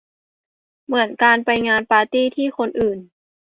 [0.85, 2.99] เหมือนการไปงานปาร์ตี้ที่คนอื่น